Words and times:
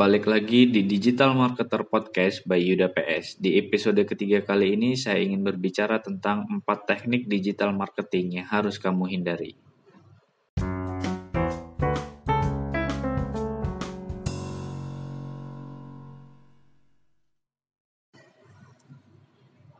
Balik 0.00 0.24
lagi 0.24 0.72
di 0.72 0.88
Digital 0.88 1.36
Marketer 1.36 1.84
Podcast 1.84 2.48
by 2.48 2.56
Yuda 2.56 2.88
PS. 2.88 3.36
Di 3.36 3.60
episode 3.60 4.00
ketiga 4.08 4.40
kali 4.40 4.72
ini 4.72 4.96
saya 4.96 5.20
ingin 5.20 5.44
berbicara 5.44 6.00
tentang 6.00 6.48
empat 6.48 6.88
teknik 6.88 7.28
digital 7.28 7.76
marketing 7.76 8.40
yang 8.40 8.48
harus 8.48 8.80
kamu 8.80 9.12
hindari. 9.12 9.52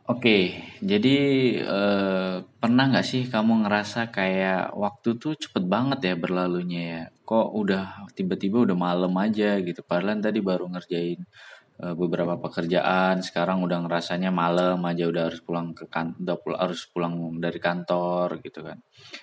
Oke, 0.05 0.61
jadi 0.91 1.17
eh, 1.63 2.35
pernah 2.61 2.83
nggak 2.91 3.07
sih 3.11 3.23
kamu 3.33 3.53
ngerasa 3.63 3.99
kayak 4.17 4.75
waktu 4.83 5.09
tuh 5.21 5.33
cepet 5.43 5.63
banget 5.73 5.99
ya 6.07 6.15
berlalunya 6.23 6.81
ya? 6.93 7.01
Kok 7.29 7.47
udah 7.61 7.83
tiba-tiba 8.17 8.57
udah 8.67 8.77
malam 8.87 9.13
aja 9.25 9.49
gitu? 9.67 9.79
Padahal 9.89 10.19
tadi 10.19 10.39
baru 10.43 10.65
ngerjain 10.73 11.19
eh, 11.83 11.95
beberapa 12.01 12.35
pekerjaan, 12.45 13.15
sekarang 13.27 13.63
udah 13.65 13.79
ngerasanya 13.87 14.29
malam 14.35 14.77
aja 14.89 15.03
udah 15.11 15.23
harus 15.31 15.41
pulang 15.47 15.71
ke 15.77 15.85
kan, 15.87 16.07
udah 16.21 16.35
pul 16.43 16.53
harus 16.59 16.81
pulang 16.91 17.13
dari 17.39 17.59
kantor 17.63 18.27
gitu 18.45 18.59
kan. 18.67 18.77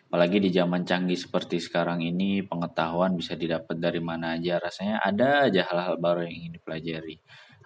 Apalagi 0.09 0.39
di 0.45 0.51
zaman 0.59 0.83
canggih 0.89 1.19
seperti 1.21 1.57
sekarang 1.61 2.01
ini, 2.01 2.41
pengetahuan 2.51 3.13
bisa 3.21 3.35
didapat 3.37 3.77
dari 3.77 4.01
mana 4.01 4.37
aja. 4.39 4.57
Rasanya 4.65 4.97
ada 5.05 5.29
aja 5.49 5.63
hal-hal 5.69 5.97
baru 6.01 6.25
yang 6.27 6.35
ingin 6.47 6.53
dipelajari. 6.57 7.17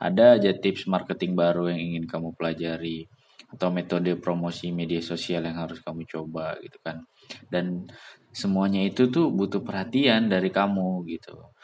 Ada 0.02 0.24
aja 0.42 0.51
tips 0.59 0.90
marketing 0.90 1.38
baru 1.38 1.70
yang 1.70 1.80
ingin 1.95 2.04
kamu 2.10 2.34
pelajari 2.34 3.06
atau 3.54 3.70
metode 3.70 4.18
promosi 4.18 4.74
media 4.74 4.98
sosial 4.98 5.46
yang 5.46 5.56
harus 5.62 5.78
kamu 5.80 6.02
coba 6.10 6.58
gitu 6.58 6.78
kan. 6.82 7.06
Dan 7.46 7.86
semuanya 8.34 8.82
itu 8.82 9.08
tuh 9.08 9.30
butuh 9.30 9.62
perhatian 9.62 10.26
dari 10.26 10.50
kamu 10.50 11.06
gitu. 11.06 11.54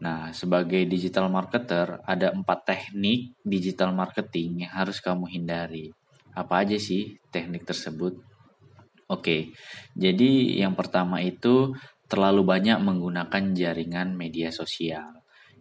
Nah, 0.00 0.34
sebagai 0.34 0.82
digital 0.90 1.30
marketer, 1.30 2.02
ada 2.02 2.34
empat 2.34 2.66
teknik 2.66 3.38
digital 3.46 3.94
marketing 3.94 4.66
yang 4.66 4.72
harus 4.74 4.98
kamu 4.98 5.30
hindari. 5.30 5.94
Apa 6.34 6.66
aja 6.66 6.74
sih 6.80 7.14
teknik 7.30 7.62
tersebut? 7.62 8.18
Oke, 9.06 9.54
jadi 9.94 10.58
yang 10.64 10.74
pertama 10.74 11.22
itu 11.22 11.76
terlalu 12.10 12.42
banyak 12.42 12.80
menggunakan 12.82 13.54
jaringan 13.54 14.18
media 14.18 14.50
sosial 14.50 15.13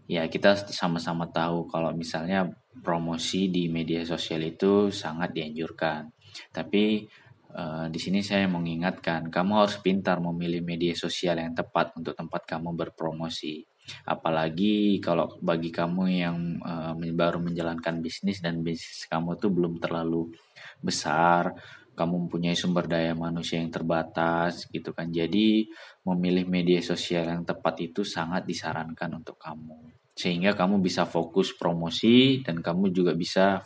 ya 0.07 0.27
kita 0.27 0.55
sama-sama 0.67 1.31
tahu 1.31 1.67
kalau 1.71 1.95
misalnya 1.95 2.51
promosi 2.83 3.47
di 3.47 3.69
media 3.71 4.03
sosial 4.03 4.43
itu 4.43 4.89
sangat 4.89 5.31
dianjurkan. 5.31 6.09
Tapi 6.49 7.05
uh, 7.53 7.85
di 7.87 7.99
sini 8.01 8.25
saya 8.25 8.49
mengingatkan, 8.49 9.29
kamu 9.29 9.51
harus 9.63 9.77
pintar 9.79 10.17
memilih 10.19 10.65
media 10.65 10.97
sosial 10.97 11.37
yang 11.39 11.53
tepat 11.53 11.93
untuk 11.95 12.17
tempat 12.17 12.43
kamu 12.49 12.73
berpromosi. 12.73 13.63
Apalagi 14.07 15.03
kalau 15.03 15.27
bagi 15.43 15.67
kamu 15.67 16.03
yang 16.07 16.37
uh, 16.63 16.95
baru 16.95 17.43
menjalankan 17.43 17.99
bisnis 17.99 18.39
dan 18.39 18.63
bisnis 18.63 19.05
kamu 19.11 19.35
tuh 19.35 19.51
belum 19.51 19.77
terlalu 19.77 20.31
besar, 20.79 21.51
kamu 21.93 22.27
mempunyai 22.27 22.57
sumber 22.57 22.89
daya 22.89 23.13
manusia 23.13 23.61
yang 23.61 23.69
terbatas 23.69 24.65
gitu 24.69 24.91
kan. 24.93 25.09
Jadi 25.13 25.69
memilih 26.05 26.45
media 26.49 26.81
sosial 26.81 27.29
yang 27.29 27.45
tepat 27.45 27.81
itu 27.85 28.01
sangat 28.01 28.45
disarankan 28.45 29.21
untuk 29.21 29.37
kamu 29.37 29.93
sehingga 30.13 30.53
kamu 30.53 30.77
bisa 30.77 31.09
fokus 31.09 31.57
promosi 31.57 32.45
dan 32.45 32.61
kamu 32.61 32.93
juga 32.93 33.17
bisa 33.17 33.65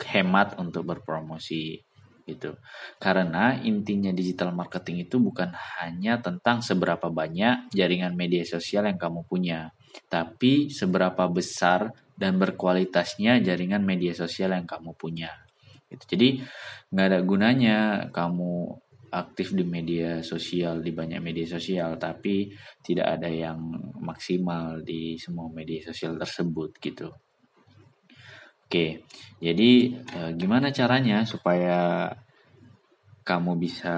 hemat 0.00 0.60
untuk 0.60 0.84
berpromosi 0.84 1.80
gitu. 2.28 2.54
Karena 3.00 3.58
intinya 3.58 4.12
digital 4.12 4.52
marketing 4.52 5.08
itu 5.08 5.16
bukan 5.18 5.50
hanya 5.80 6.20
tentang 6.20 6.60
seberapa 6.60 7.08
banyak 7.08 7.72
jaringan 7.72 8.14
media 8.14 8.44
sosial 8.44 8.86
yang 8.86 9.00
kamu 9.00 9.24
punya, 9.26 9.72
tapi 10.06 10.68
seberapa 10.70 11.26
besar 11.26 11.90
dan 12.14 12.36
berkualitasnya 12.36 13.40
jaringan 13.40 13.82
media 13.82 14.12
sosial 14.12 14.52
yang 14.52 14.68
kamu 14.68 14.92
punya. 14.94 15.49
Gitu. 15.90 16.04
Jadi 16.16 16.28
nggak 16.94 17.06
ada 17.10 17.20
gunanya 17.26 17.78
kamu 18.14 18.78
aktif 19.10 19.50
di 19.58 19.66
media 19.66 20.22
sosial 20.22 20.78
di 20.78 20.94
banyak 20.94 21.18
media 21.18 21.42
sosial 21.42 21.98
tapi 21.98 22.46
tidak 22.78 23.18
ada 23.18 23.26
yang 23.26 23.58
maksimal 23.98 24.86
di 24.86 25.18
semua 25.18 25.50
media 25.50 25.82
sosial 25.82 26.14
tersebut 26.14 26.78
gitu. 26.78 27.10
Oke, 28.70 29.02
jadi 29.42 29.70
eh, 29.98 30.30
gimana 30.38 30.70
caranya 30.70 31.26
supaya 31.26 32.06
kamu 33.26 33.58
bisa 33.58 33.96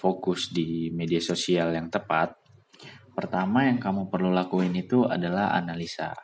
fokus 0.00 0.48
di 0.48 0.88
media 0.96 1.20
sosial 1.20 1.76
yang 1.76 1.92
tepat? 1.92 2.32
Pertama 3.12 3.68
yang 3.68 3.76
kamu 3.76 4.08
perlu 4.08 4.32
lakuin 4.32 4.72
itu 4.72 5.04
adalah 5.04 5.52
analisa. 5.52 6.16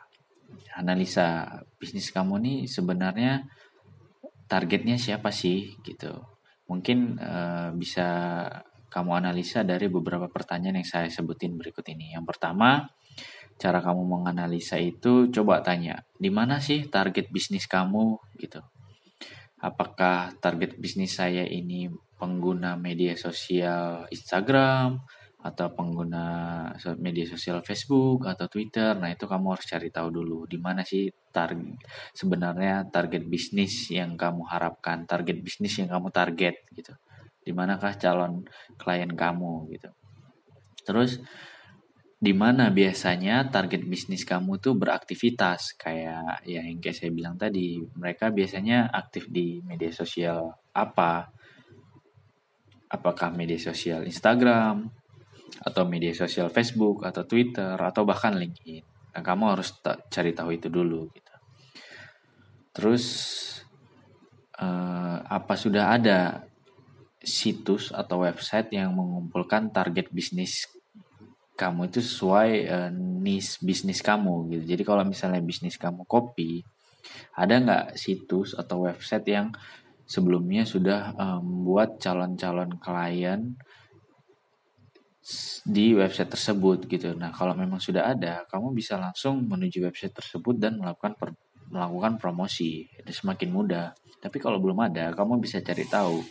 Analisa 0.73 1.45
bisnis 1.77 2.09
kamu 2.09 2.41
nih 2.41 2.59
sebenarnya 2.65 3.45
targetnya 4.51 4.99
siapa 4.99 5.31
sih 5.31 5.79
gitu 5.79 6.11
Mungkin 6.71 7.19
uh, 7.19 7.75
bisa 7.75 8.07
kamu 8.87 9.19
analisa 9.19 9.67
dari 9.67 9.91
beberapa 9.91 10.31
pertanyaan 10.31 10.79
yang 10.79 10.87
saya 10.87 11.11
sebutin 11.11 11.59
berikut 11.59 11.83
ini. 11.91 12.15
Yang 12.15 12.31
pertama, 12.31 12.87
cara 13.59 13.83
kamu 13.83 14.07
menganalisa 14.07 14.79
itu 14.79 15.27
coba 15.35 15.59
tanya, 15.59 16.07
di 16.15 16.31
mana 16.31 16.63
sih 16.63 16.87
target 16.87 17.27
bisnis 17.27 17.67
kamu 17.67 18.15
gitu. 18.39 18.63
Apakah 19.59 20.31
target 20.39 20.79
bisnis 20.79 21.19
saya 21.19 21.43
ini 21.43 21.91
pengguna 22.15 22.79
media 22.79 23.19
sosial 23.19 24.07
Instagram 24.07 25.03
atau 25.41 25.73
pengguna 25.73 26.25
media 27.01 27.25
sosial 27.25 27.65
Facebook 27.65 28.29
atau 28.29 28.45
Twitter. 28.45 28.93
Nah, 28.93 29.09
itu 29.09 29.25
kamu 29.25 29.57
harus 29.57 29.65
cari 29.65 29.89
tahu 29.89 30.13
dulu 30.13 30.45
di 30.45 30.61
mana 30.61 30.85
sih 30.85 31.09
target 31.33 31.81
sebenarnya 32.13 32.85
target 32.93 33.25
bisnis 33.25 33.89
yang 33.89 34.13
kamu 34.13 34.45
harapkan, 34.45 35.09
target 35.09 35.41
bisnis 35.41 35.81
yang 35.81 35.89
kamu 35.89 36.13
target 36.13 36.61
gitu. 36.77 36.93
Di 37.41 37.51
manakah 37.57 37.97
calon 37.97 38.45
klien 38.77 39.09
kamu 39.09 39.65
gitu. 39.73 39.89
Terus 40.85 41.17
di 42.21 42.37
mana 42.37 42.69
biasanya 42.69 43.49
target 43.49 43.81
bisnis 43.81 44.21
kamu 44.21 44.61
tuh 44.61 44.77
beraktivitas 44.77 45.73
kayak 45.73 46.45
ya 46.45 46.61
yang 46.61 46.77
kayak 46.77 47.01
saya 47.01 47.09
bilang 47.09 47.33
tadi 47.33 47.81
mereka 47.97 48.29
biasanya 48.29 48.93
aktif 48.93 49.25
di 49.25 49.57
media 49.65 49.89
sosial 49.89 50.53
apa 50.69 51.33
apakah 52.93 53.33
media 53.33 53.57
sosial 53.57 54.05
Instagram 54.05 55.00
atau 55.59 55.83
media 55.83 56.15
sosial 56.15 56.47
Facebook 56.47 57.03
atau 57.03 57.27
Twitter 57.27 57.75
atau 57.75 58.07
bahkan 58.07 58.31
LinkedIn 58.31 58.91
Nah, 59.11 59.21
kamu 59.21 59.43
harus 59.57 59.75
cari 59.83 60.31
tahu 60.31 60.55
itu 60.55 60.71
dulu 60.71 61.11
gitu. 61.11 61.35
Terus 62.71 63.05
uh, 64.55 65.19
apa 65.27 65.53
sudah 65.59 65.91
ada 65.91 66.47
situs 67.21 67.91
atau 67.91 68.23
website 68.23 68.71
yang 68.71 68.95
mengumpulkan 68.95 69.69
target 69.69 70.09
bisnis 70.09 70.65
kamu 71.59 71.91
itu 71.91 72.01
sesuai 72.01 72.51
uh, 72.71 72.89
niche 72.95 73.59
bisnis 73.59 73.99
kamu 73.99 74.55
gitu. 74.55 74.63
Jadi 74.73 74.83
kalau 74.87 75.03
misalnya 75.03 75.43
bisnis 75.43 75.75
kamu 75.75 76.07
kopi, 76.07 76.63
ada 77.35 77.59
nggak 77.59 77.85
situs 77.99 78.55
atau 78.55 78.87
website 78.87 79.27
yang 79.27 79.51
sebelumnya 80.07 80.63
sudah 80.63 81.13
membuat 81.43 81.99
um, 81.99 81.99
calon-calon 81.99 82.71
klien 82.79 83.59
di 85.61 85.93
website 85.93 86.33
tersebut 86.33 86.89
gitu. 86.89 87.13
Nah, 87.13 87.29
kalau 87.29 87.53
memang 87.53 87.77
sudah 87.77 88.09
ada, 88.09 88.45
kamu 88.49 88.73
bisa 88.73 88.97
langsung 88.97 89.45
menuju 89.45 89.85
website 89.85 90.17
tersebut 90.17 90.57
dan 90.57 90.81
melakukan 90.81 91.13
per, 91.13 91.37
melakukan 91.69 92.17
promosi. 92.17 92.89
Itu 92.89 93.13
semakin 93.13 93.49
mudah. 93.53 93.93
Tapi 94.17 94.37
kalau 94.41 94.57
belum 94.57 94.81
ada, 94.81 95.13
kamu 95.13 95.37
bisa 95.37 95.61
cari 95.61 95.85
tahu 95.85 96.21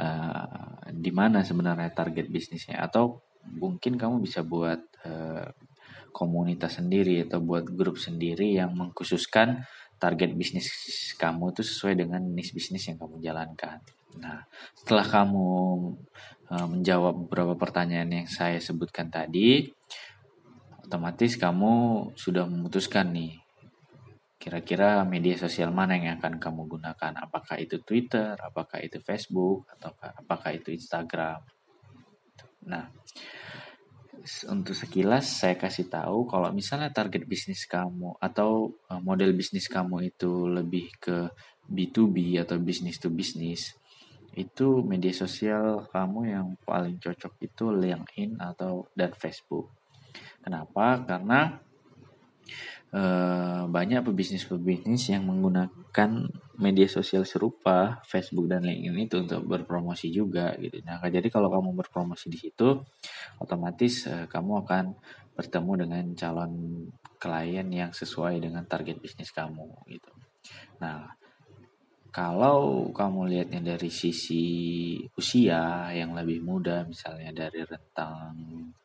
uh, 0.00 0.80
di 0.92 1.12
mana 1.12 1.44
sebenarnya 1.44 1.92
target 1.92 2.28
bisnisnya 2.28 2.80
atau 2.80 3.20
mungkin 3.46 3.96
kamu 3.96 4.20
bisa 4.24 4.42
buat 4.42 4.80
uh, 5.06 5.48
komunitas 6.12 6.80
sendiri 6.80 7.28
atau 7.28 7.44
buat 7.44 7.68
grup 7.68 8.00
sendiri 8.00 8.56
yang 8.56 8.72
mengkhususkan 8.72 9.64
target 10.00 10.32
bisnis 10.36 10.68
kamu 11.16 11.56
itu 11.56 11.62
sesuai 11.64 11.94
dengan 11.96 12.20
niche 12.24 12.52
bisnis 12.52 12.88
yang 12.88 13.00
kamu 13.00 13.20
jalankan. 13.20 13.80
Nah, 14.22 14.46
setelah 14.72 15.06
kamu 15.06 15.48
uh, 16.48 16.66
menjawab 16.70 17.26
beberapa 17.26 17.54
pertanyaan 17.58 18.22
yang 18.22 18.28
saya 18.30 18.62
sebutkan 18.62 19.10
tadi, 19.10 19.66
otomatis 20.86 21.34
kamu 21.34 21.74
sudah 22.14 22.46
memutuskan 22.46 23.10
nih 23.10 23.34
kira-kira 24.46 25.02
media 25.02 25.34
sosial 25.34 25.74
mana 25.74 25.98
yang 25.98 26.22
akan 26.22 26.38
kamu 26.38 26.70
gunakan? 26.70 27.12
Apakah 27.18 27.58
itu 27.58 27.82
Twitter 27.82 28.38
apakah 28.38 28.78
itu 28.78 29.02
Facebook 29.02 29.66
atau 29.74 29.90
apakah 29.98 30.54
itu 30.54 30.70
Instagram? 30.70 31.42
Nah 32.70 32.86
untuk 34.46 34.74
sekilas 34.74 35.26
saya 35.26 35.54
kasih 35.54 35.86
tahu 35.86 36.26
kalau 36.26 36.50
misalnya 36.50 36.90
target 36.90 37.26
bisnis 37.26 37.62
kamu 37.66 38.18
atau 38.18 38.74
eh, 38.90 39.00
model 39.02 39.34
bisnis 39.34 39.70
kamu 39.70 40.14
itu 40.14 40.50
lebih 40.50 40.90
ke 40.98 41.30
B2B 41.66 42.38
atau 42.42 42.58
bisnis 42.62 42.98
to 42.98 43.10
bisnis 43.10 43.74
itu 44.36 44.84
media 44.84 45.16
sosial 45.16 45.88
kamu 45.88 46.20
yang 46.28 46.46
paling 46.62 47.00
cocok 47.00 47.40
itu 47.40 47.72
LinkedIn 47.72 48.36
atau 48.36 48.84
dan 48.92 49.16
Facebook. 49.16 49.72
Kenapa? 50.44 51.00
Karena 51.08 51.56
eh, 52.92 53.62
banyak 53.64 54.04
pebisnis-pebisnis 54.04 55.16
yang 55.16 55.24
menggunakan 55.24 56.10
media 56.60 56.88
sosial 56.88 57.24
serupa 57.24 58.04
Facebook 58.04 58.46
dan 58.52 58.68
LinkedIn 58.68 59.08
itu 59.08 59.16
untuk 59.24 59.40
berpromosi 59.48 60.12
juga 60.12 60.52
gitu. 60.60 60.84
Nah, 60.84 61.00
jadi 61.08 61.26
kalau 61.32 61.48
kamu 61.48 61.72
berpromosi 61.72 62.28
di 62.28 62.36
situ, 62.36 62.84
otomatis 63.40 64.04
eh, 64.04 64.28
kamu 64.28 64.68
akan 64.68 64.84
bertemu 65.36 65.72
dengan 65.84 66.04
calon 66.16 66.52
klien 67.16 67.68
yang 67.68 67.92
sesuai 67.92 68.40
dengan 68.40 68.64
target 68.68 69.00
bisnis 69.00 69.32
kamu 69.32 69.68
gitu. 69.88 70.12
Nah, 70.80 71.12
kalau 72.16 72.88
kamu 72.96 73.28
lihatnya 73.28 73.76
dari 73.76 73.92
sisi 73.92 74.96
usia 75.20 75.92
yang 75.92 76.16
lebih 76.16 76.40
muda, 76.40 76.88
misalnya 76.88 77.28
dari 77.28 77.60
rentang 77.60 78.32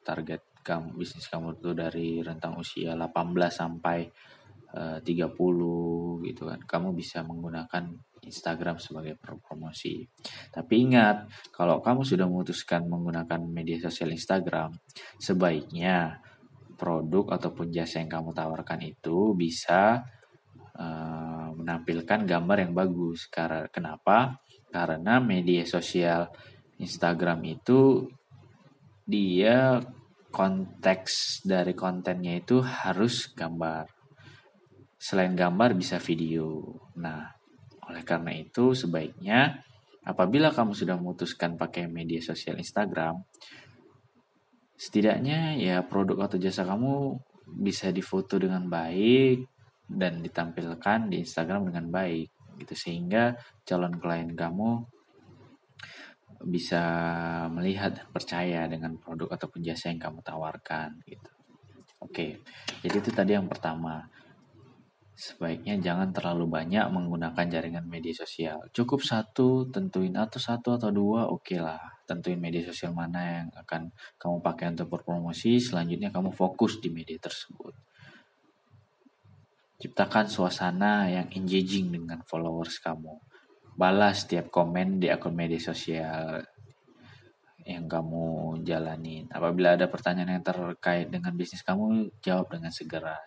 target 0.03 0.59
kamu 0.59 0.99
bisnis 0.99 1.31
kamu 1.31 1.55
itu 1.55 1.71
dari 1.71 2.19
rentang 2.19 2.59
usia 2.59 2.91
18 2.91 3.07
sampai 3.47 4.03
eh, 4.75 4.99
uh, 4.99 5.31
30 5.31 6.27
gitu 6.27 6.43
kan. 6.43 6.59
Kamu 6.59 6.91
bisa 6.91 7.23
menggunakan 7.23 7.87
Instagram 8.27 8.83
sebagai 8.83 9.15
promosi. 9.15 10.03
Tapi 10.51 10.91
ingat, 10.91 11.31
kalau 11.55 11.79
kamu 11.79 12.03
sudah 12.03 12.27
memutuskan 12.27 12.83
menggunakan 12.83 13.47
media 13.47 13.79
sosial 13.79 14.11
Instagram, 14.11 14.75
sebaiknya 15.17 16.19
produk 16.75 17.39
ataupun 17.39 17.71
jasa 17.71 18.03
yang 18.03 18.11
kamu 18.11 18.35
tawarkan 18.35 18.83
itu 18.83 19.33
bisa 19.39 20.03
uh, 20.75 21.10
menampilkan 21.61 22.25
gambar 22.25 22.57
yang 22.67 22.73
bagus. 22.73 23.29
Karena 23.29 23.69
kenapa? 23.69 24.41
Karena 24.73 25.21
media 25.21 25.63
sosial 25.63 26.27
Instagram 26.81 27.45
itu 27.45 28.09
dia 29.05 29.77
konteks 30.31 31.43
dari 31.43 31.75
kontennya 31.75 32.39
itu 32.39 32.63
harus 32.63 33.29
gambar. 33.35 33.85
Selain 34.95 35.35
gambar 35.35 35.75
bisa 35.75 35.99
video. 35.99 36.79
Nah, 36.97 37.27
oleh 37.91 38.03
karena 38.07 38.31
itu 38.31 38.71
sebaiknya 38.71 39.59
apabila 40.07 40.49
kamu 40.55 40.71
sudah 40.71 40.95
memutuskan 40.95 41.59
pakai 41.59 41.91
media 41.91 42.23
sosial 42.23 42.57
Instagram, 42.57 43.19
setidaknya 44.79 45.59
ya 45.59 45.83
produk 45.85 46.25
atau 46.25 46.39
jasa 46.39 46.63
kamu 46.63 47.19
bisa 47.51 47.91
difoto 47.91 48.39
dengan 48.39 48.65
baik 48.71 49.50
dan 49.91 50.23
ditampilkan 50.23 51.11
di 51.11 51.23
Instagram 51.23 51.67
dengan 51.67 51.91
baik 51.91 52.29
gitu 52.61 52.73
sehingga 52.77 53.35
calon 53.65 53.97
klien 53.97 54.31
kamu 54.31 54.85
bisa 56.41 56.81
melihat 57.53 57.93
dan 57.93 58.07
percaya 58.09 58.65
dengan 58.65 58.97
produk 58.97 59.29
ataupun 59.29 59.61
jasa 59.61 59.93
yang 59.93 60.01
kamu 60.01 60.25
tawarkan 60.25 60.97
gitu. 61.05 61.29
Oke, 62.01 62.41
jadi 62.81 62.97
itu 62.97 63.11
tadi 63.13 63.37
yang 63.37 63.45
pertama. 63.45 64.09
Sebaiknya 65.11 65.77
jangan 65.77 66.09
terlalu 66.09 66.49
banyak 66.49 66.81
menggunakan 66.89 67.45
jaringan 67.45 67.85
media 67.85 68.09
sosial. 68.09 68.57
Cukup 68.73 69.05
satu, 69.05 69.69
tentuin 69.69 70.17
atau 70.17 70.41
satu 70.41 70.73
atau 70.81 70.89
dua, 70.89 71.29
oke 71.29 71.45
okay 71.45 71.59
lah. 71.61 71.77
Tentuin 72.09 72.41
media 72.41 72.65
sosial 72.65 72.89
mana 72.97 73.21
yang 73.21 73.47
akan 73.53 73.93
kamu 74.17 74.41
pakai 74.41 74.73
untuk 74.73 74.97
berpromosi. 74.97 75.61
Selanjutnya 75.61 76.09
kamu 76.09 76.33
fokus 76.33 76.81
di 76.81 76.89
media 76.89 77.21
tersebut. 77.21 77.69
Ciptakan 79.81 80.29
suasana 80.29 81.09
yang 81.09 81.27
engaging 81.33 81.89
dengan 81.89 82.21
followers 82.21 82.77
kamu 82.77 83.17
balas 83.81 84.27
setiap 84.27 84.51
komen 84.51 85.01
di 85.01 85.07
akun 85.09 85.33
media 85.33 85.57
sosial 85.57 86.43
yang 87.65 87.85
kamu 87.85 88.57
jalanin. 88.65 89.29
Apabila 89.29 89.77
ada 89.77 89.89
pertanyaan 89.89 90.37
yang 90.37 90.45
terkait 90.45 91.09
dengan 91.09 91.33
bisnis 91.33 91.65
kamu, 91.65 92.09
jawab 92.21 92.49
dengan 92.53 92.73
segera. 92.73 93.17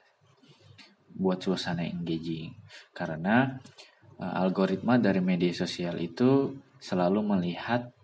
Buat 1.14 1.46
suasana 1.46 1.86
engaging. 1.86 2.54
Karena 2.90 3.54
uh, 4.18 4.34
algoritma 4.42 4.98
dari 4.98 5.22
media 5.22 5.54
sosial 5.54 5.98
itu 6.02 6.50
selalu 6.82 7.22
melihat 7.22 7.94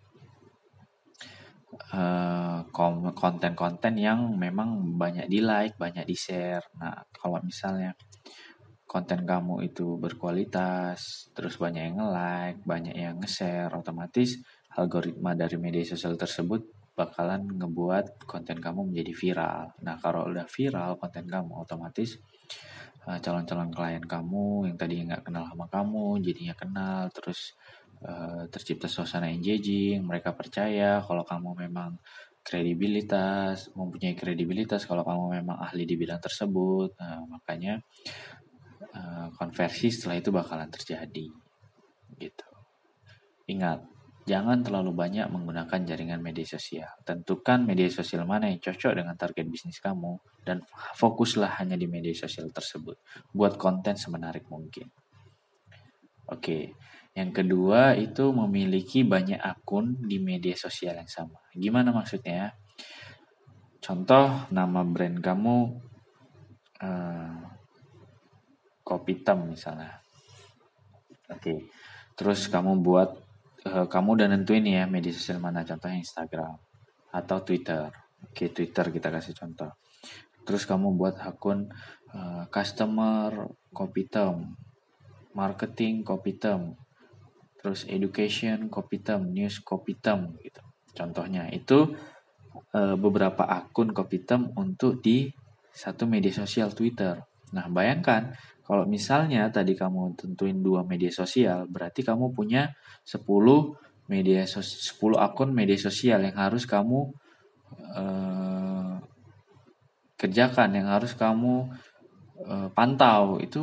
uh, 1.91 2.63
konten-konten 3.15 3.99
yang 3.99 4.39
memang 4.39 4.95
banyak 4.95 5.27
di 5.27 5.43
like, 5.43 5.75
banyak 5.75 6.07
di 6.07 6.15
share. 6.15 6.63
Nah, 6.79 7.03
kalau 7.11 7.43
misalnya 7.43 7.91
konten 8.91 9.23
kamu 9.23 9.71
itu 9.71 9.95
berkualitas, 10.03 11.31
terus 11.31 11.55
banyak 11.63 11.95
yang 11.95 11.97
nge-like, 12.03 12.59
banyak 12.67 12.97
yang 12.99 13.23
nge-share, 13.23 13.71
otomatis 13.71 14.43
algoritma 14.75 15.39
dari 15.39 15.55
media 15.63 15.87
sosial 15.87 16.19
tersebut 16.19 16.91
bakalan 16.99 17.47
ngebuat 17.55 18.27
konten 18.27 18.59
kamu 18.59 18.91
menjadi 18.91 19.13
viral. 19.15 19.63
Nah, 19.87 19.95
kalau 20.03 20.27
udah 20.27 20.43
viral 20.51 20.99
konten 20.99 21.31
kamu, 21.31 21.63
otomatis 21.63 22.19
eh, 23.07 23.19
calon-calon 23.23 23.71
klien 23.71 24.03
kamu 24.03 24.67
yang 24.67 24.75
tadi 24.75 25.07
nggak 25.07 25.23
kenal 25.23 25.47
sama 25.47 25.71
kamu, 25.71 26.19
jadinya 26.27 26.55
kenal, 26.59 27.07
terus 27.15 27.55
uh, 28.05 28.45
tercipta 28.51 28.89
suasana 28.89 29.29
engaging, 29.31 30.03
mereka 30.05 30.33
percaya 30.33 30.99
kalau 31.05 31.23
kamu 31.23 31.69
memang 31.69 32.01
kredibilitas, 32.41 33.69
mempunyai 33.77 34.17
kredibilitas 34.17 34.89
kalau 34.89 35.05
kamu 35.05 35.41
memang 35.41 35.61
ahli 35.61 35.85
di 35.85 35.95
bidang 35.97 36.21
tersebut. 36.21 36.97
Nah, 36.97 37.21
makanya 37.29 37.79
Eh, 38.91 39.29
konversi 39.39 39.87
setelah 39.95 40.19
itu 40.19 40.35
bakalan 40.35 40.67
terjadi 40.67 41.31
gitu. 42.19 42.49
Ingat, 43.47 43.87
jangan 44.27 44.67
terlalu 44.67 44.91
banyak 44.91 45.31
menggunakan 45.31 45.87
jaringan 45.87 46.19
media 46.19 46.43
sosial. 46.43 46.91
Tentukan 47.07 47.63
media 47.63 47.87
sosial 47.87 48.27
mana 48.27 48.51
yang 48.51 48.59
cocok 48.59 48.99
dengan 48.99 49.15
target 49.15 49.47
bisnis 49.47 49.79
kamu 49.79 50.19
dan 50.43 50.67
fokuslah 50.99 51.63
hanya 51.63 51.79
di 51.79 51.87
media 51.87 52.11
sosial 52.19 52.51
tersebut. 52.51 52.99
Buat 53.31 53.63
konten 53.63 53.95
semenarik 53.95 54.51
mungkin. 54.51 54.91
Oke, 56.27 56.75
yang 57.15 57.31
kedua 57.31 57.95
itu 57.95 58.27
memiliki 58.35 59.07
banyak 59.07 59.39
akun 59.39 60.03
di 60.03 60.19
media 60.19 60.59
sosial 60.59 60.99
yang 60.99 61.11
sama. 61.11 61.39
Gimana 61.55 61.95
maksudnya? 61.95 62.59
Contoh 63.79 64.51
nama 64.51 64.83
brand 64.83 65.23
kamu 65.23 65.57
uh, 66.83 67.60
kopi 68.91 69.23
hitam 69.23 69.55
misalnya. 69.55 70.03
Oke. 71.31 71.71
Terus 72.19 72.51
kamu 72.51 72.83
buat 72.83 73.15
uh, 73.71 73.87
kamu 73.87 74.19
udah 74.19 74.27
nentuin 74.27 74.67
ya 74.67 74.91
media 74.91 75.15
sosial 75.15 75.39
mana 75.39 75.63
contohnya 75.63 76.03
Instagram 76.03 76.59
atau 77.15 77.39
Twitter. 77.47 77.87
Oke, 78.27 78.51
Twitter 78.51 78.91
kita 78.91 79.09
kasih 79.15 79.39
contoh. 79.39 79.71
Terus 80.43 80.67
kamu 80.67 80.99
buat 80.99 81.23
akun 81.23 81.71
uh, 82.11 82.45
customer 82.51 83.47
kopi 83.71 84.11
hitam, 84.11 84.59
marketing 85.33 86.03
kopi 86.03 86.35
hitam, 86.35 86.75
terus 87.63 87.87
education 87.87 88.67
kopi 88.67 88.99
hitam, 88.99 89.31
news 89.31 89.63
kopi 89.63 89.95
hitam 89.95 90.35
gitu. 90.43 90.61
Contohnya 90.91 91.47
itu 91.55 91.95
uh, 92.75 92.97
beberapa 92.99 93.47
akun 93.47 93.95
kopi 93.95 94.21
hitam 94.21 94.51
untuk 94.59 94.99
di 94.99 95.31
satu 95.71 96.05
media 96.05 96.35
sosial 96.35 96.75
Twitter. 96.75 97.30
Nah, 97.51 97.67
bayangkan 97.67 98.35
kalau 98.63 98.87
misalnya 98.87 99.51
tadi 99.51 99.75
kamu 99.75 100.15
tentuin 100.15 100.63
dua 100.63 100.87
media 100.87 101.11
sosial, 101.11 101.67
berarti 101.67 102.07
kamu 102.07 102.31
punya 102.31 102.71
10 103.03 103.27
media 104.07 104.47
10 104.47 104.63
akun 105.19 105.51
media 105.51 105.75
sosial 105.75 106.23
yang 106.23 106.39
harus 106.39 106.71
kamu 106.71 107.11
uh, 107.99 108.95
kerjakan, 110.15 110.71
yang 110.79 110.87
harus 110.87 111.19
kamu 111.19 111.67
uh, 112.47 112.69
pantau. 112.71 113.43
Itu 113.43 113.63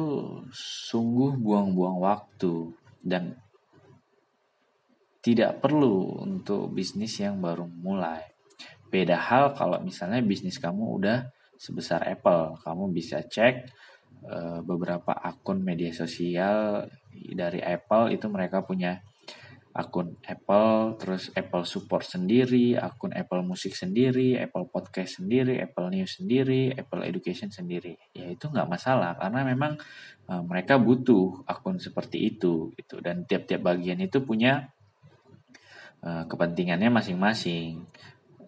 sungguh 0.91 1.39
buang-buang 1.39 2.03
waktu 2.03 2.75
dan 2.99 3.39
tidak 5.23 5.63
perlu 5.63 6.23
untuk 6.23 6.71
bisnis 6.75 7.15
yang 7.23 7.39
baru 7.39 7.63
mulai. 7.63 8.27
Beda 8.87 9.19
hal 9.19 9.55
kalau 9.55 9.79
misalnya 9.79 10.23
bisnis 10.23 10.59
kamu 10.59 10.83
udah 10.99 11.31
sebesar 11.57 12.05
Apple, 12.05 12.61
kamu 12.61 12.93
bisa 12.93 13.21
cek 13.25 13.69
Eh, 14.27 14.59
beberapa 14.65 15.13
akun 15.13 15.61
media 15.61 15.93
sosial 15.93 16.89
dari 17.13 17.61
Apple 17.61 18.17
itu 18.17 18.25
mereka 18.27 18.65
punya 18.65 18.99
akun 19.77 20.17
Apple, 20.25 20.97
terus 20.97 21.29
Apple 21.37 21.63
Support 21.63 22.17
sendiri, 22.17 22.73
akun 22.73 23.13
Apple 23.13 23.45
Music 23.45 23.77
sendiri, 23.77 24.35
Apple 24.35 24.67
Podcast 24.73 25.21
sendiri, 25.21 25.61
Apple 25.61 25.93
News 25.93 26.17
sendiri, 26.17 26.73
Apple 26.73 27.05
Education 27.05 27.53
sendiri. 27.53 27.93
Ya 28.11 28.27
itu 28.27 28.49
nggak 28.49 28.65
masalah 28.65 29.13
karena 29.21 29.45
memang 29.45 29.77
uh, 30.27 30.41
mereka 30.41 30.81
butuh 30.81 31.45
akun 31.45 31.77
seperti 31.77 32.25
itu 32.35 32.73
gitu. 32.73 32.97
Dan 32.99 33.29
tiap-tiap 33.29 33.63
bagian 33.63 34.01
itu 34.01 34.25
punya 34.25 34.65
uh, 36.01 36.25
kepentingannya 36.25 36.89
masing-masing 36.89 37.85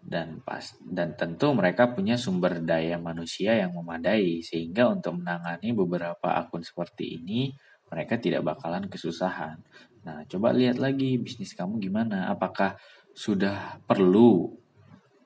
dan 0.03 0.41
pas 0.41 0.63
dan 0.79 1.13
tentu 1.13 1.51
mereka 1.51 1.91
punya 1.91 2.15
sumber 2.15 2.63
daya 2.63 2.95
manusia 2.97 3.55
yang 3.55 3.75
memadai 3.75 4.41
sehingga 4.41 4.89
untuk 4.89 5.19
menangani 5.19 5.75
beberapa 5.75 6.39
akun 6.39 6.63
seperti 6.63 7.19
ini 7.21 7.51
mereka 7.89 8.21
tidak 8.21 8.45
bakalan 8.45 8.85
kesusahan. 8.85 9.57
Nah, 10.05 10.23
coba 10.29 10.53
lihat 10.53 10.77
lagi 10.77 11.17
bisnis 11.17 11.57
kamu 11.57 11.81
gimana? 11.81 12.29
Apakah 12.29 12.77
sudah 13.17 13.81
perlu 13.83 14.53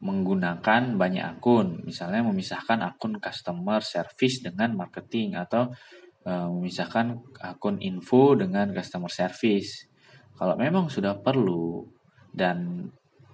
menggunakan 0.04 1.00
banyak 1.00 1.24
akun, 1.24 1.88
misalnya 1.88 2.28
memisahkan 2.28 2.84
akun 2.84 3.24
customer 3.24 3.80
service 3.80 4.44
dengan 4.44 4.76
marketing 4.76 5.40
atau 5.40 5.72
uh, 6.28 6.48
memisahkan 6.52 7.24
akun 7.40 7.80
info 7.80 8.36
dengan 8.36 8.76
customer 8.76 9.08
service. 9.08 9.88
Kalau 10.36 10.60
memang 10.60 10.92
sudah 10.92 11.16
perlu 11.24 11.88
dan 12.36 12.90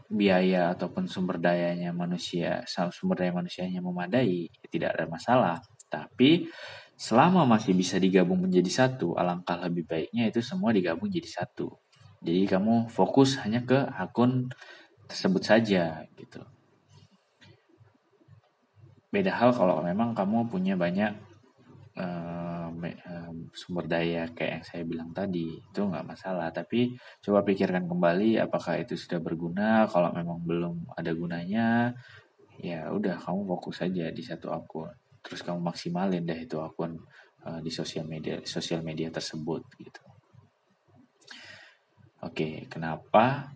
biaya 0.09 0.73
ataupun 0.73 1.05
sumber 1.05 1.37
dayanya 1.37 1.93
manusia, 1.93 2.65
sumber 2.65 3.21
daya 3.21 3.31
manusianya 3.31 3.77
memadai, 3.79 4.49
tidak 4.73 4.97
ada 4.97 5.05
masalah. 5.05 5.55
Tapi 5.85 6.49
selama 6.97 7.45
masih 7.45 7.77
bisa 7.77 8.01
digabung 8.01 8.41
menjadi 8.41 8.85
satu, 8.85 9.13
alangkah 9.13 9.61
lebih 9.61 9.85
baiknya 9.85 10.27
itu 10.27 10.41
semua 10.41 10.73
digabung 10.73 11.07
jadi 11.13 11.29
satu. 11.29 11.77
Jadi 12.25 12.49
kamu 12.49 12.91
fokus 12.91 13.39
hanya 13.45 13.63
ke 13.63 13.77
akun 13.95 14.49
tersebut 15.07 15.45
saja 15.45 16.03
gitu. 16.17 16.43
Beda 19.09 19.33
hal 19.33 19.55
kalau 19.55 19.81
memang 19.81 20.11
kamu 20.13 20.51
punya 20.51 20.75
banyak 20.75 21.15
uh, 21.97 22.58
sumber 23.53 23.86
daya 23.86 24.27
kayak 24.31 24.51
yang 24.59 24.65
saya 24.65 24.83
bilang 24.88 25.09
tadi 25.12 25.59
itu 25.59 25.79
nggak 25.79 26.05
masalah. 26.05 26.50
Tapi 26.50 26.95
coba 27.21 27.43
pikirkan 27.45 27.86
kembali 27.86 28.39
apakah 28.39 28.79
itu 28.79 28.95
sudah 28.95 29.19
berguna. 29.19 29.86
Kalau 29.88 30.12
memang 30.15 30.39
belum 30.43 30.95
ada 30.95 31.12
gunanya, 31.13 31.93
ya 32.59 32.91
udah 32.91 33.15
kamu 33.19 33.48
fokus 33.48 33.83
saja 33.86 34.12
di 34.12 34.24
satu 34.24 34.51
akun. 34.51 34.91
Terus 35.24 35.43
kamu 35.43 35.59
maksimalin 35.59 36.24
deh 36.24 36.48
itu 36.48 36.59
akun 36.59 36.95
uh, 37.45 37.59
di 37.63 37.71
sosial 37.71 38.07
media 38.07 38.39
sosial 38.43 38.83
media 38.83 39.07
tersebut 39.12 39.63
gitu. 39.79 40.03
Oke, 42.19 42.67
kenapa? 42.67 43.55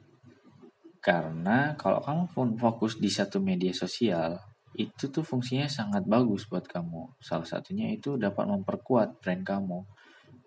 Karena 1.03 1.75
kalau 1.75 1.99
kamu 1.99 2.55
fokus 2.55 2.95
di 2.95 3.11
satu 3.11 3.43
media 3.43 3.75
sosial, 3.75 4.39
itu 4.73 5.09
tuh 5.09 5.21
fungsinya 5.21 5.69
sangat 5.69 6.03
bagus 6.05 6.49
buat 6.49 6.65
kamu. 6.65 7.17
Salah 7.21 7.45
satunya 7.45 7.93
itu 7.93 8.17
dapat 8.17 8.49
memperkuat 8.49 9.21
brand 9.21 9.43
kamu 9.45 9.79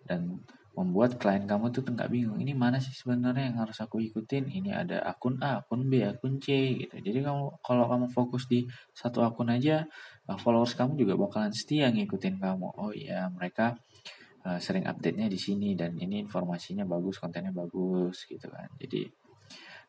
dan 0.06 0.42
membuat 0.76 1.16
klien 1.16 1.48
kamu 1.48 1.72
tuh 1.72 1.88
nggak 1.88 2.12
bingung 2.12 2.36
ini 2.36 2.52
mana 2.52 2.76
sih 2.76 2.92
sebenarnya 2.92 3.48
yang 3.48 3.64
harus 3.64 3.80
aku 3.80 3.96
ikutin 3.96 4.44
ini 4.52 4.76
ada 4.76 5.00
akun 5.08 5.40
A 5.40 5.64
akun 5.64 5.88
B 5.88 6.04
akun 6.04 6.36
C 6.36 6.76
gitu 6.84 7.00
jadi 7.00 7.24
kamu 7.24 7.64
kalau 7.64 7.88
kamu 7.88 8.12
fokus 8.12 8.44
di 8.44 8.68
satu 8.92 9.24
akun 9.24 9.48
aja 9.48 9.88
followers 10.28 10.76
kamu 10.76 11.00
juga 11.00 11.16
bakalan 11.16 11.48
setia 11.56 11.88
ngikutin 11.88 12.36
kamu 12.36 12.76
oh 12.76 12.92
iya 12.92 13.24
mereka 13.32 13.80
uh, 14.44 14.60
sering 14.60 14.84
update 14.84 15.16
nya 15.16 15.32
di 15.32 15.40
sini 15.40 15.72
dan 15.72 15.96
ini 15.96 16.20
informasinya 16.20 16.84
bagus 16.84 17.16
kontennya 17.24 17.56
bagus 17.56 18.28
gitu 18.28 18.44
kan 18.52 18.68
jadi 18.76 19.08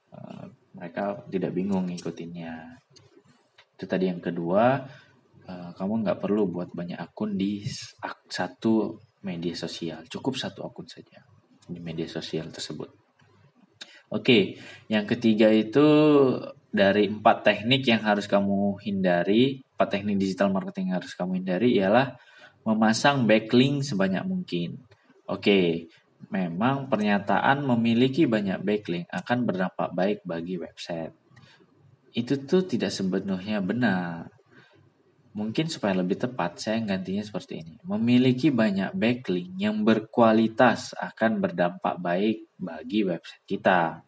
Eh, 0.08 0.46
mereka 0.78 1.20
tidak 1.28 1.52
bingung 1.52 1.92
ngikutinnya. 1.92 2.80
Itu 3.78 3.86
tadi 3.86 4.10
yang 4.10 4.18
kedua, 4.18 4.82
uh, 5.46 5.70
kamu 5.78 6.02
nggak 6.02 6.20
perlu 6.20 6.50
buat 6.50 6.74
banyak 6.74 6.98
akun 6.98 7.38
di 7.38 7.62
satu 8.28 8.98
media 9.22 9.54
sosial, 9.54 10.02
cukup 10.10 10.34
satu 10.34 10.66
akun 10.66 10.90
saja 10.90 11.22
di 11.70 11.78
media 11.78 12.10
sosial 12.10 12.50
tersebut. 12.50 12.90
Oke, 14.10 14.58
yang 14.90 15.06
ketiga 15.06 15.52
itu 15.54 15.86
dari 16.74 17.06
empat 17.06 17.46
teknik 17.46 17.86
yang 17.86 18.02
harus 18.02 18.26
kamu 18.26 18.82
hindari, 18.82 19.62
empat 19.78 20.00
teknik 20.00 20.18
digital 20.18 20.50
marketing 20.50 20.90
yang 20.90 20.98
harus 21.04 21.14
kamu 21.14 21.44
hindari 21.44 21.78
ialah 21.78 22.18
memasang 22.66 23.30
backlink 23.30 23.86
sebanyak 23.86 24.24
mungkin. 24.26 24.82
Oke, 25.28 25.92
Memang 26.28 26.92
pernyataan 26.92 27.64
memiliki 27.64 28.28
banyak 28.28 28.60
backlink 28.60 29.08
akan 29.08 29.48
berdampak 29.48 29.90
baik 29.96 30.20
bagi 30.28 30.60
website. 30.60 31.16
Itu 32.18 32.42
tuh 32.50 32.66
tidak 32.66 32.90
sepenuhnya 32.90 33.62
benar. 33.62 34.34
Mungkin 35.38 35.70
supaya 35.70 35.94
lebih 35.94 36.18
tepat, 36.18 36.58
saya 36.58 36.82
gantinya 36.82 37.22
seperti 37.22 37.62
ini. 37.62 37.78
Memiliki 37.86 38.50
banyak 38.50 38.98
backlink 38.98 39.54
yang 39.62 39.86
berkualitas 39.86 40.98
akan 40.98 41.38
berdampak 41.38 42.02
baik 42.02 42.50
bagi 42.58 43.06
website 43.06 43.46
kita. 43.46 44.02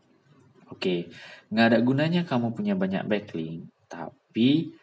Oke, 0.74 1.14
nggak 1.54 1.66
ada 1.70 1.80
gunanya 1.86 2.26
kamu 2.26 2.58
punya 2.58 2.74
banyak 2.74 3.06
backlink, 3.06 3.70
tapi 3.86 4.74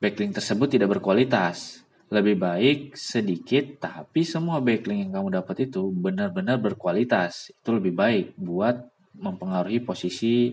backlink 0.00 0.32
tersebut 0.32 0.80
tidak 0.80 0.96
berkualitas 0.96 1.84
lebih 2.12 2.36
baik 2.36 2.92
sedikit 2.92 3.80
tapi 3.80 4.20
semua 4.20 4.60
backlink 4.60 5.08
yang 5.08 5.12
kamu 5.16 5.40
dapat 5.40 5.72
itu 5.72 5.88
benar-benar 5.88 6.60
berkualitas 6.60 7.48
itu 7.48 7.70
lebih 7.72 7.96
baik 7.96 8.26
buat 8.36 8.84
mempengaruhi 9.16 9.80
posisi 9.80 10.52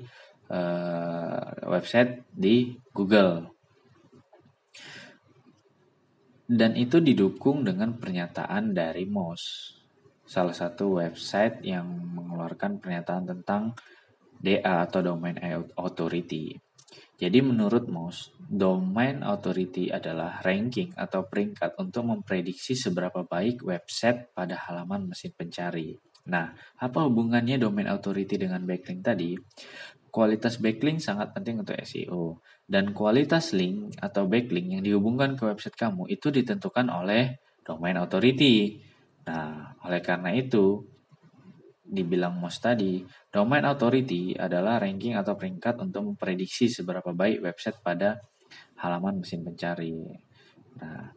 uh, 0.50 1.70
website 1.70 2.26
di 2.30 2.74
Google 2.94 3.50
dan 6.50 6.74
itu 6.74 6.98
didukung 6.98 7.62
dengan 7.62 7.98
pernyataan 7.98 8.74
dari 8.74 9.06
Moz 9.06 9.74
salah 10.26 10.54
satu 10.54 11.02
website 11.02 11.66
yang 11.66 11.86
mengeluarkan 11.90 12.82
pernyataan 12.82 13.26
tentang 13.26 13.74
DA 14.40 14.86
atau 14.86 15.02
Domain 15.02 15.38
Authority 15.78 16.58
jadi 17.20 17.44
menurut 17.44 17.92
Moss, 17.92 18.32
domain 18.40 19.20
authority 19.28 19.92
adalah 19.92 20.40
ranking 20.40 20.96
atau 20.96 21.28
peringkat 21.28 21.76
untuk 21.76 22.08
memprediksi 22.08 22.80
seberapa 22.80 23.28
baik 23.28 23.68
website 23.68 24.32
pada 24.32 24.56
halaman 24.56 25.12
mesin 25.12 25.36
pencari. 25.36 26.00
Nah, 26.32 26.56
apa 26.80 27.00
hubungannya 27.04 27.60
domain 27.60 27.92
authority 27.92 28.40
dengan 28.40 28.64
backlink 28.64 29.04
tadi? 29.04 29.36
Kualitas 30.10 30.58
backlink 30.58 31.00
sangat 31.00 31.32
penting 31.38 31.62
untuk 31.62 31.78
SEO 31.78 32.42
dan 32.66 32.94
kualitas 32.98 33.54
link 33.54 33.94
atau 34.02 34.26
backlink 34.26 34.74
yang 34.78 34.84
dihubungkan 34.86 35.38
ke 35.38 35.46
website 35.46 35.78
kamu 35.78 36.10
itu 36.10 36.34
ditentukan 36.34 36.90
oleh 36.90 37.38
domain 37.62 37.98
authority. 38.02 38.82
Nah, 39.30 39.78
oleh 39.86 40.02
karena 40.02 40.34
itu, 40.34 40.82
dibilang 41.86 42.38
Moss 42.38 42.58
tadi, 42.58 43.06
domain 43.30 43.66
authority 43.66 44.34
adalah 44.34 44.82
ranking 44.82 45.14
atau 45.14 45.38
peringkat 45.38 45.78
untuk 45.82 46.14
memprediksi 46.14 46.70
seberapa 46.70 47.14
baik 47.14 47.46
website 47.46 47.78
pada 47.82 48.18
halaman 48.82 49.22
mesin 49.22 49.46
pencari. 49.46 49.94
Nah, 50.82 51.14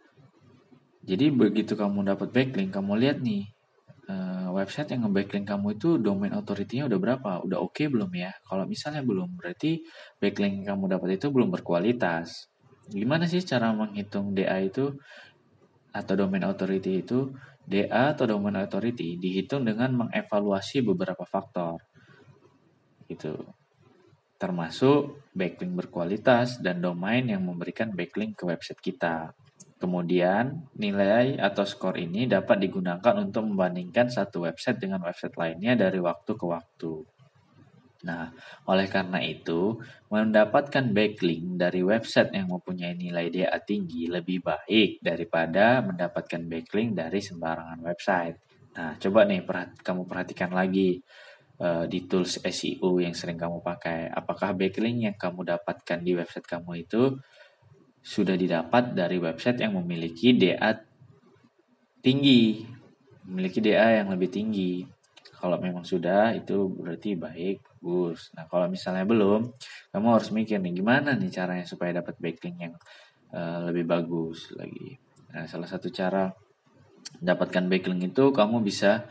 jadi 1.02 1.32
begitu 1.32 1.76
kamu 1.76 2.12
dapat 2.12 2.28
backlink, 2.32 2.72
kamu 2.72 3.00
lihat 3.00 3.18
nih 3.25 3.49
uh, 4.09 4.49
website 4.54 4.94
yang 4.94 5.06
nge-backlink 5.06 5.47
kamu 5.47 5.78
itu 5.78 5.99
domain 5.99 6.32
authority-nya 6.35 6.88
udah 6.88 6.99
berapa? 6.99 7.30
Udah 7.44 7.59
oke 7.61 7.76
okay 7.76 7.87
belum 7.87 8.11
ya? 8.14 8.32
Kalau 8.47 8.64
misalnya 8.66 9.02
belum, 9.04 9.38
berarti 9.38 9.82
backlink 10.18 10.62
yang 10.62 10.76
kamu 10.76 10.99
dapat 10.99 11.21
itu 11.21 11.30
belum 11.30 11.52
berkualitas. 11.52 12.50
Gimana 12.90 13.30
sih 13.30 13.42
cara 13.47 13.71
menghitung 13.71 14.35
DA 14.35 14.59
itu 14.62 14.90
atau 15.92 16.14
domain 16.16 16.42
authority 16.42 17.04
itu? 17.04 17.30
DA 17.62 18.11
atau 18.11 18.26
Domain 18.26 18.59
Authority 18.59 19.14
dihitung 19.14 19.62
dengan 19.62 20.06
mengevaluasi 20.06 20.82
beberapa 20.82 21.23
faktor. 21.23 21.78
Gitu. 23.06 23.38
Termasuk 24.38 25.30
backlink 25.30 25.78
berkualitas 25.78 26.59
dan 26.59 26.82
domain 26.82 27.23
yang 27.23 27.47
memberikan 27.47 27.94
backlink 27.94 28.35
ke 28.35 28.44
website 28.50 28.82
kita. 28.82 29.30
Kemudian, 29.83 30.71
nilai 30.79 31.43
atau 31.43 31.67
skor 31.67 31.99
ini 31.99 32.31
dapat 32.31 32.62
digunakan 32.62 33.19
untuk 33.19 33.51
membandingkan 33.51 34.07
satu 34.07 34.47
website 34.47 34.79
dengan 34.79 35.03
website 35.03 35.35
lainnya 35.35 35.75
dari 35.75 35.99
waktu 35.99 36.39
ke 36.39 36.47
waktu. 36.47 37.03
Nah, 38.07 38.31
oleh 38.71 38.87
karena 38.87 39.19
itu, 39.19 39.83
mendapatkan 40.07 40.87
backlink 40.95 41.59
dari 41.59 41.83
website 41.83 42.31
yang 42.31 42.55
mempunyai 42.55 42.95
nilai 42.95 43.27
DA 43.27 43.59
tinggi 43.59 44.07
lebih 44.07 44.47
baik 44.47 45.03
daripada 45.03 45.83
mendapatkan 45.83 46.47
backlink 46.47 46.95
dari 46.95 47.19
sembarangan 47.19 47.83
website. 47.83 48.39
Nah, 48.79 48.95
coba 49.03 49.27
nih 49.27 49.43
perhat 49.43 49.83
kamu 49.83 50.07
perhatikan 50.07 50.55
lagi 50.55 51.03
uh, 51.59 51.91
di 51.91 52.07
tools 52.07 52.39
SEO 52.39 53.03
yang 53.03 53.19
sering 53.19 53.35
kamu 53.35 53.59
pakai. 53.59 54.15
Apakah 54.15 54.55
backlink 54.55 55.11
yang 55.11 55.17
kamu 55.19 55.43
dapatkan 55.43 55.99
di 56.07 56.15
website 56.15 56.47
kamu 56.47 56.87
itu 56.87 57.19
sudah 58.02 58.35
didapat 58.35 58.92
dari 58.99 59.23
website 59.23 59.62
yang 59.62 59.78
memiliki 59.78 60.35
DA 60.35 60.75
tinggi, 62.02 62.66
memiliki 63.30 63.62
DA 63.62 64.02
yang 64.02 64.11
lebih 64.11 64.28
tinggi. 64.28 64.82
Kalau 65.38 65.59
memang 65.59 65.87
sudah, 65.87 66.35
itu 66.35 66.71
berarti 66.71 67.18
baik 67.18 67.73
bagus. 67.82 68.30
Nah, 68.38 68.47
kalau 68.47 68.71
misalnya 68.71 69.02
belum, 69.02 69.50
kamu 69.90 70.06
harus 70.14 70.30
mikir 70.30 70.62
nih 70.62 70.78
gimana 70.78 71.18
nih 71.18 71.35
caranya 71.35 71.66
supaya 71.66 71.99
dapat 71.99 72.14
backlink 72.23 72.56
yang 72.62 72.75
uh, 73.35 73.66
lebih 73.66 73.90
bagus 73.90 74.54
lagi. 74.54 75.02
Nah, 75.35 75.50
salah 75.50 75.66
satu 75.66 75.90
cara 75.90 76.30
dapatkan 77.18 77.66
backlink 77.66 78.14
itu 78.14 78.30
kamu 78.30 78.62
bisa 78.62 79.11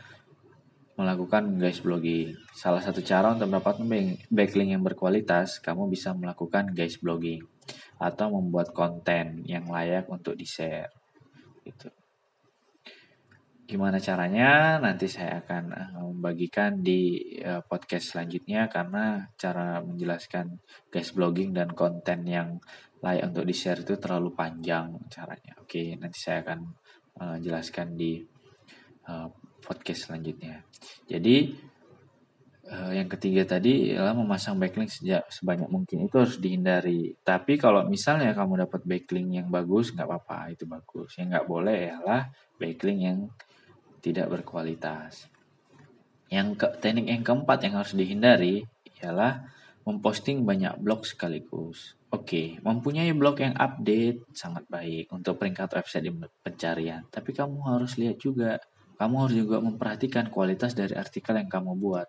melakukan 0.96 1.60
guys 1.60 1.84
blogging. 1.84 2.32
Salah 2.56 2.80
satu 2.80 3.04
cara 3.04 3.36
untuk 3.36 3.52
mendapatkan 3.52 3.84
backlink 4.32 4.72
yang 4.72 4.80
berkualitas, 4.80 5.60
kamu 5.60 5.92
bisa 5.92 6.16
melakukan 6.16 6.72
guys 6.72 6.96
blogging 6.96 7.44
atau 8.02 8.34
membuat 8.34 8.74
konten 8.74 9.46
yang 9.46 9.70
layak 9.70 10.10
untuk 10.10 10.34
di-share. 10.34 10.90
Gitu. 11.62 11.86
Gimana 13.62 14.02
caranya? 14.02 14.82
Nanti 14.82 15.06
saya 15.06 15.38
akan 15.38 15.64
eh, 15.70 15.90
membagikan 16.02 16.82
di 16.82 17.30
uh, 17.40 17.62
podcast 17.62 18.12
selanjutnya 18.12 18.66
karena 18.66 19.30
cara 19.38 19.78
menjelaskan 19.80 20.58
guys 20.90 21.14
blogging 21.14 21.54
dan 21.54 21.70
konten 21.70 22.26
yang 22.26 22.58
layak 22.98 23.30
untuk 23.30 23.46
di-share 23.46 23.86
itu 23.86 23.94
terlalu 24.02 24.34
panjang 24.34 24.98
caranya. 25.06 25.54
Oke, 25.62 25.94
nanti 25.94 26.18
saya 26.18 26.42
akan 26.42 26.60
uh, 27.22 27.36
jelaskan 27.38 27.94
di 27.94 28.18
podcast 29.62 30.06
selanjutnya. 30.06 30.62
Jadi 31.10 31.50
uh, 32.72 32.92
yang 32.96 33.08
ketiga 33.12 33.44
tadi 33.44 33.92
adalah 33.92 34.16
memasang 34.16 34.56
backlink 34.56 34.88
sejak 34.88 35.28
sebanyak 35.28 35.68
mungkin 35.68 36.08
itu 36.08 36.16
harus 36.16 36.40
dihindari. 36.40 37.12
Tapi 37.20 37.60
kalau 37.60 37.84
misalnya 37.84 38.32
kamu 38.32 38.64
dapat 38.64 38.80
backlink 38.88 39.36
yang 39.36 39.48
bagus, 39.52 39.92
nggak 39.92 40.08
apa-apa, 40.08 40.56
itu 40.56 40.64
bagus. 40.64 41.20
Yang 41.20 41.28
nggak 41.36 41.46
boleh 41.46 41.78
ialah 41.92 42.22
backlink 42.56 43.00
yang 43.04 43.18
tidak 44.00 44.26
berkualitas. 44.32 45.28
Yang 46.32 46.64
ke, 46.64 46.66
teknik 46.80 47.06
yang 47.12 47.22
keempat 47.22 47.58
yang 47.68 47.74
harus 47.76 47.92
dihindari 47.92 48.64
ialah 49.04 49.44
memposting 49.84 50.46
banyak 50.46 50.78
blog 50.80 51.04
sekaligus. 51.04 51.98
Oke, 52.12 52.60
mempunyai 52.60 53.12
blog 53.16 53.40
yang 53.40 53.56
update 53.56 54.28
sangat 54.36 54.68
baik 54.68 55.08
untuk 55.12 55.40
peringkat 55.40 55.80
website 55.80 56.04
di 56.08 56.12
pencarian. 56.44 57.02
Tapi 57.08 57.30
kamu 57.32 57.58
harus 57.72 57.96
lihat 57.96 58.20
juga, 58.20 58.60
kamu 59.00 59.14
harus 59.26 59.36
juga 59.36 59.56
memperhatikan 59.64 60.28
kualitas 60.28 60.76
dari 60.76 60.92
artikel 60.92 61.34
yang 61.40 61.48
kamu 61.48 61.72
buat. 61.76 62.08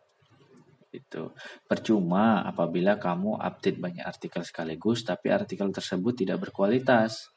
Itu 0.93 1.33
percuma 1.65 2.45
apabila 2.45 3.01
kamu 3.01 3.41
update 3.41 3.81
banyak 3.81 4.05
artikel 4.05 4.45
sekaligus, 4.45 5.01
tapi 5.01 5.33
artikel 5.33 5.73
tersebut 5.73 6.13
tidak 6.21 6.45
berkualitas. 6.45 7.33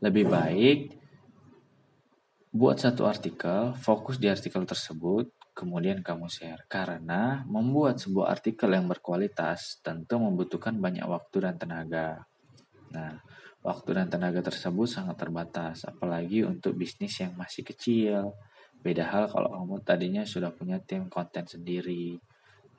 Lebih 0.00 0.32
baik 0.32 1.00
Buat 2.50 2.82
satu 2.82 3.06
artikel, 3.06 3.78
fokus 3.78 4.18
di 4.18 4.26
artikel 4.26 4.66
tersebut, 4.66 5.30
kemudian 5.54 6.02
kamu 6.02 6.26
share. 6.26 6.66
Karena 6.66 7.46
membuat 7.46 8.02
sebuah 8.02 8.26
artikel 8.26 8.74
yang 8.74 8.90
berkualitas 8.90 9.78
tentu 9.86 10.18
membutuhkan 10.18 10.74
banyak 10.82 11.06
waktu 11.06 11.46
dan 11.46 11.54
tenaga. 11.62 12.26
Nah, 12.90 13.22
waktu 13.62 13.94
dan 13.94 14.10
tenaga 14.10 14.42
tersebut 14.42 14.90
sangat 14.90 15.14
terbatas, 15.22 15.86
apalagi 15.86 16.42
untuk 16.42 16.74
bisnis 16.74 17.22
yang 17.22 17.38
masih 17.38 17.62
kecil. 17.62 18.34
Beda 18.82 19.06
hal 19.06 19.30
kalau 19.30 19.54
kamu 19.54 19.86
tadinya 19.86 20.26
sudah 20.26 20.50
punya 20.50 20.82
tim 20.82 21.06
konten 21.06 21.46
sendiri, 21.46 22.18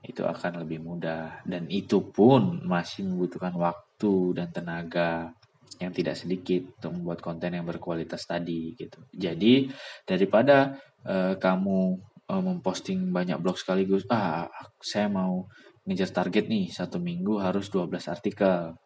itu 0.01 0.25
akan 0.25 0.65
lebih 0.65 0.81
mudah. 0.81 1.45
Dan 1.45 1.69
itu 1.69 2.01
pun 2.09 2.65
masih 2.65 3.05
membutuhkan 3.05 3.53
waktu 3.53 4.33
dan 4.33 4.49
tenaga 4.49 5.33
yang 5.81 5.93
tidak 5.93 6.17
sedikit 6.17 6.61
untuk 6.77 6.91
membuat 6.97 7.19
konten 7.25 7.57
yang 7.57 7.65
berkualitas 7.65 8.25
tadi 8.25 8.77
gitu. 8.77 9.01
Jadi 9.13 9.69
daripada 10.05 10.77
uh, 11.05 11.37
kamu 11.37 11.79
uh, 12.29 12.43
memposting 12.43 13.09
banyak 13.09 13.41
blog 13.41 13.57
sekaligus, 13.57 14.05
ah 14.09 14.49
saya 14.81 15.09
mau 15.09 15.49
ngejar 15.85 16.13
target 16.13 16.45
nih 16.45 16.69
satu 16.69 17.01
minggu 17.01 17.41
harus 17.41 17.69
12 17.73 17.89
artikel 18.13 18.77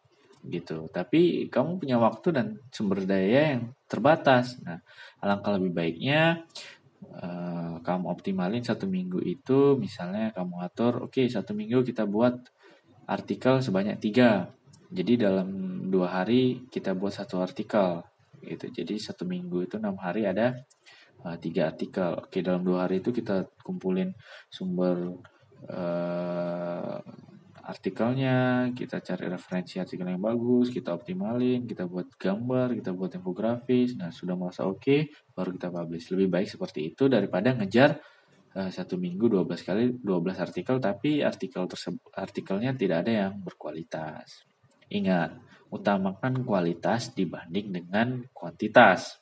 gitu. 0.46 0.86
Tapi 0.88 1.50
kamu 1.50 1.82
punya 1.82 1.98
waktu 1.98 2.28
dan 2.32 2.46
sumber 2.70 3.02
daya 3.04 3.58
yang 3.58 3.62
terbatas. 3.90 4.56
Nah, 4.62 4.80
alangkah 5.20 5.58
lebih 5.58 5.74
baiknya 5.74 6.46
uh, 7.22 7.78
kamu 7.80 8.04
optimalin 8.10 8.64
satu 8.64 8.88
minggu 8.88 9.20
itu, 9.22 9.74
misalnya 9.76 10.32
kamu 10.32 10.62
atur, 10.64 11.06
oke 11.06 11.16
okay, 11.16 11.26
satu 11.26 11.52
minggu 11.52 11.84
kita 11.86 12.04
buat 12.08 12.34
artikel 13.06 13.62
sebanyak 13.62 14.02
tiga 14.02 14.50
jadi 14.90 15.18
dalam 15.18 15.48
dua 15.90 16.22
hari 16.22 16.66
kita 16.70 16.94
buat 16.94 17.10
satu 17.10 17.42
artikel 17.42 18.06
gitu. 18.42 18.70
Jadi 18.70 18.94
satu 19.02 19.26
minggu 19.26 19.66
itu 19.66 19.82
enam 19.82 19.98
hari 19.98 20.26
ada 20.28 20.54
uh, 21.26 21.36
tiga 21.38 21.74
artikel. 21.74 22.22
Oke 22.22 22.42
dalam 22.42 22.62
dua 22.62 22.86
hari 22.86 23.02
itu 23.02 23.10
kita 23.10 23.50
kumpulin 23.66 24.14
sumber 24.46 25.18
uh, 25.66 26.98
artikelnya, 27.66 28.70
kita 28.70 29.02
cari 29.02 29.26
referensi 29.26 29.82
artikel 29.82 30.06
yang 30.06 30.22
bagus, 30.22 30.70
kita 30.70 30.94
optimalin, 30.94 31.66
kita 31.66 31.90
buat 31.90 32.14
gambar, 32.14 32.78
kita 32.78 32.94
buat 32.94 33.18
infografis. 33.18 33.98
Nah 33.98 34.14
sudah 34.14 34.38
merasa 34.38 34.62
oke, 34.62 34.78
okay, 34.78 35.00
baru 35.34 35.50
kita 35.50 35.74
publish. 35.74 36.14
Lebih 36.14 36.28
baik 36.30 36.48
seperti 36.48 36.94
itu 36.94 37.10
daripada 37.10 37.50
ngejar 37.58 37.98
uh, 38.54 38.70
satu 38.70 38.94
minggu 38.94 39.26
12 39.26 39.66
kali 39.66 39.84
12 39.98 40.06
artikel 40.38 40.78
tapi 40.78 41.26
artikel 41.26 41.66
tersebut 41.66 42.06
artikelnya 42.14 42.70
tidak 42.78 43.02
ada 43.02 43.12
yang 43.26 43.32
berkualitas. 43.42 44.46
Ingat, 44.86 45.34
utamakan 45.74 46.46
kualitas 46.46 47.10
dibanding 47.18 47.74
dengan 47.74 48.22
kuantitas. 48.30 49.18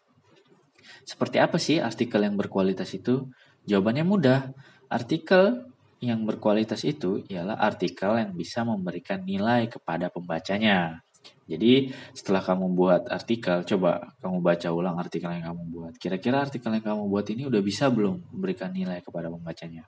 Seperti 1.08 1.40
apa 1.40 1.56
sih 1.56 1.80
artikel 1.80 2.20
yang 2.20 2.36
berkualitas 2.36 2.92
itu? 2.92 3.32
Jawabannya 3.64 4.04
mudah. 4.04 4.52
Artikel 4.92 5.73
yang 6.10 6.26
berkualitas 6.28 6.84
itu 6.84 7.24
ialah 7.30 7.56
artikel 7.56 8.16
yang 8.18 8.36
bisa 8.36 8.66
memberikan 8.66 9.24
nilai 9.24 9.70
kepada 9.70 10.12
pembacanya. 10.12 11.04
Jadi 11.44 11.92
setelah 12.16 12.40
kamu 12.40 12.72
buat 12.72 13.02
artikel, 13.12 13.64
coba 13.68 14.16
kamu 14.20 14.40
baca 14.40 14.68
ulang 14.72 14.96
artikel 14.96 15.28
yang 15.28 15.52
kamu 15.52 15.62
buat. 15.72 15.92
Kira-kira 16.00 16.40
artikel 16.40 16.72
yang 16.72 16.84
kamu 16.84 17.08
buat 17.08 17.26
ini 17.28 17.44
udah 17.44 17.60
bisa 17.60 17.92
belum 17.92 18.32
memberikan 18.32 18.72
nilai 18.72 19.04
kepada 19.04 19.28
pembacanya? 19.28 19.84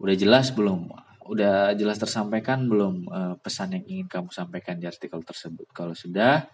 Udah 0.00 0.16
jelas 0.16 0.48
belum 0.52 0.88
udah 1.22 1.70
jelas 1.78 2.02
tersampaikan 2.02 2.66
belum 2.66 3.06
uh, 3.06 3.34
pesan 3.38 3.78
yang 3.78 3.84
ingin 3.86 4.06
kamu 4.10 4.28
sampaikan 4.34 4.80
di 4.80 4.88
artikel 4.88 5.22
tersebut? 5.22 5.70
Kalau 5.70 5.94
sudah, 5.94 6.48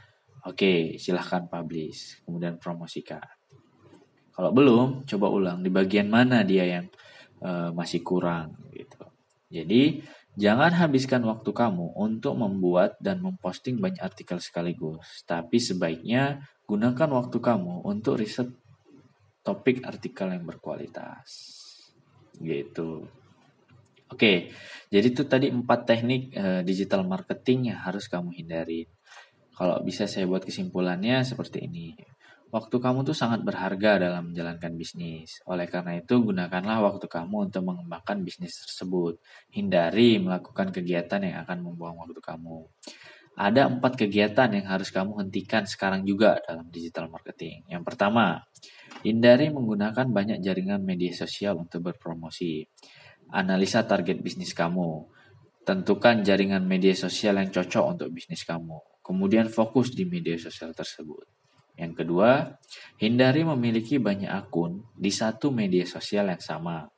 oke, 0.45 0.55
okay, 0.55 0.81
silahkan 1.01 1.49
publish, 1.49 2.21
kemudian 2.27 2.61
promosikan. 2.61 3.25
Kalau 4.35 4.55
belum, 4.55 5.09
coba 5.09 5.27
ulang 5.33 5.59
di 5.65 5.71
bagian 5.73 6.07
mana 6.07 6.47
dia 6.47 6.63
yang 6.63 6.87
uh, 7.43 7.71
masih 7.75 8.01
kurang 8.03 8.55
gitu. 8.75 9.03
Jadi, 9.49 10.05
jangan 10.37 10.77
habiskan 10.77 11.25
waktu 11.25 11.51
kamu 11.51 11.97
untuk 11.97 12.37
membuat 12.37 13.01
dan 13.01 13.25
memposting 13.25 13.81
banyak 13.81 14.05
artikel 14.05 14.37
sekaligus, 14.39 15.25
tapi 15.25 15.57
sebaiknya 15.57 16.45
gunakan 16.69 17.09
waktu 17.25 17.39
kamu 17.41 17.89
untuk 17.89 18.21
riset 18.21 18.53
topik 19.41 19.81
artikel 19.89 20.29
yang 20.29 20.45
berkualitas. 20.45 21.57
Gitu. 22.37 23.09
Oke, 24.09 24.53
jadi 24.89 25.07
itu 25.09 25.25
tadi 25.25 25.53
empat 25.53 25.85
teknik 25.85 26.33
uh, 26.37 26.61
digital 26.65 27.05
marketing 27.05 27.73
yang 27.73 27.81
harus 27.81 28.09
kamu 28.09 28.33
hindari. 28.37 28.89
Kalau 29.53 29.81
bisa 29.85 30.09
saya 30.09 30.25
buat 30.29 30.45
kesimpulannya 30.45 31.25
seperti 31.25 31.67
ini. 31.67 31.93
Waktu 32.49 32.81
kamu 32.81 33.05
tuh 33.05 33.13
sangat 33.13 33.45
berharga 33.45 34.01
dalam 34.01 34.33
menjalankan 34.33 34.73
bisnis. 34.73 35.45
Oleh 35.45 35.69
karena 35.69 36.01
itu, 36.01 36.17
gunakanlah 36.17 36.81
waktu 36.81 37.05
kamu 37.05 37.53
untuk 37.53 37.61
mengembangkan 37.61 38.25
bisnis 38.25 38.65
tersebut. 38.65 39.21
Hindari 39.53 40.17
melakukan 40.17 40.73
kegiatan 40.73 41.21
yang 41.21 41.45
akan 41.45 41.61
membuang 41.61 42.01
waktu 42.01 42.17
kamu. 42.25 42.65
Ada 43.37 43.69
empat 43.69 44.01
kegiatan 44.01 44.49
yang 44.51 44.65
harus 44.65 44.89
kamu 44.89 45.29
hentikan 45.29 45.69
sekarang 45.69 46.09
juga 46.09 46.41
dalam 46.41 46.73
digital 46.73 47.13
marketing. 47.13 47.69
Yang 47.69 47.85
pertama, 47.85 48.41
hindari 49.05 49.53
menggunakan 49.53 50.09
banyak 50.09 50.41
jaringan 50.41 50.81
media 50.81 51.13
sosial 51.13 51.61
untuk 51.61 51.93
berpromosi. 51.93 52.65
Analisa 53.29 53.85
target 53.85 54.25
bisnis 54.25 54.57
kamu. 54.57 55.05
Tentukan 55.69 56.25
jaringan 56.25 56.65
media 56.65 56.97
sosial 56.97 57.37
yang 57.45 57.53
cocok 57.53 57.85
untuk 57.93 58.09
bisnis 58.09 58.41
kamu. 58.49 59.05
Kemudian 59.05 59.53
fokus 59.53 59.93
di 59.93 60.09
media 60.09 60.41
sosial 60.41 60.73
tersebut. 60.73 61.38
Yang 61.79 62.03
kedua, 62.03 62.59
hindari 62.99 63.47
memiliki 63.47 64.03
banyak 64.03 64.27
akun 64.27 64.83
di 64.99 65.15
satu 65.15 65.55
media 65.55 65.87
sosial 65.87 66.27
yang 66.27 66.43
sama. 66.43 66.91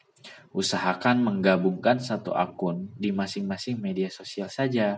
Usahakan 0.56 1.20
menggabungkan 1.20 2.00
satu 2.00 2.32
akun 2.32 2.88
di 2.96 3.12
masing-masing 3.12 3.76
media 3.76 4.08
sosial 4.08 4.48
saja. 4.48 4.96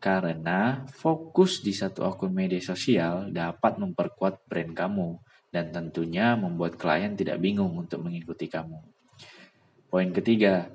Karena 0.00 0.88
fokus 0.88 1.60
di 1.60 1.76
satu 1.76 2.04
akun 2.08 2.32
media 2.32 2.60
sosial 2.64 3.28
dapat 3.28 3.76
memperkuat 3.76 4.48
brand 4.48 4.72
kamu 4.72 5.08
dan 5.52 5.68
tentunya 5.70 6.34
membuat 6.34 6.80
klien 6.80 7.12
tidak 7.12 7.38
bingung 7.38 7.76
untuk 7.76 8.02
mengikuti 8.02 8.48
kamu. 8.48 8.80
Poin 9.86 10.10
ketiga, 10.10 10.72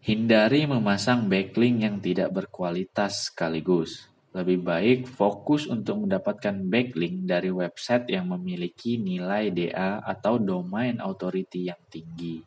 hindari 0.00 0.64
memasang 0.64 1.28
backlink 1.28 1.84
yang 1.84 1.96
tidak 1.98 2.32
berkualitas 2.32 3.28
sekaligus. 3.28 4.11
Lebih 4.32 4.64
baik 4.64 5.00
fokus 5.04 5.68
untuk 5.68 6.08
mendapatkan 6.08 6.56
backlink 6.64 7.28
dari 7.28 7.52
website 7.52 8.08
yang 8.08 8.32
memiliki 8.32 8.96
nilai 8.96 9.52
DA 9.52 10.00
atau 10.00 10.40
domain 10.40 10.96
authority 11.04 11.68
yang 11.68 11.80
tinggi. 11.92 12.40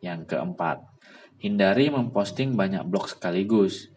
Yang 0.00 0.32
keempat, 0.32 0.80
hindari 1.44 1.92
memposting 1.92 2.56
banyak 2.56 2.88
blog 2.88 3.12
sekaligus. 3.12 3.92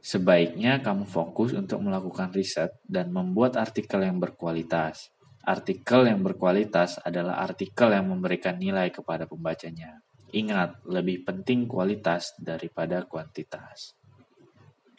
Sebaiknya 0.00 0.80
kamu 0.80 1.04
fokus 1.04 1.52
untuk 1.52 1.84
melakukan 1.84 2.32
riset 2.32 2.80
dan 2.88 3.12
membuat 3.12 3.60
artikel 3.60 4.00
yang 4.00 4.16
berkualitas. 4.16 5.12
Artikel 5.44 6.08
yang 6.08 6.24
berkualitas 6.24 6.96
adalah 7.04 7.44
artikel 7.44 7.92
yang 7.92 8.08
memberikan 8.08 8.56
nilai 8.56 8.88
kepada 8.88 9.28
pembacanya. 9.28 10.00
Ingat, 10.32 10.88
lebih 10.88 11.22
penting 11.22 11.68
kualitas 11.68 12.34
daripada 12.40 13.04
kuantitas. 13.04 13.94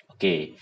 Oke, 0.08 0.56